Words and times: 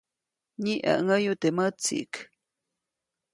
Mniʼäŋäyu 0.59 1.33
teʼ 1.41 1.53
mätsiʼk. 1.57 2.13